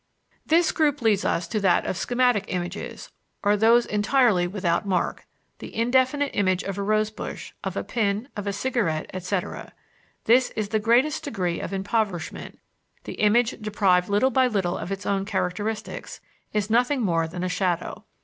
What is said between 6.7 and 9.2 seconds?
a rosebush, of a pin, of a cigarette,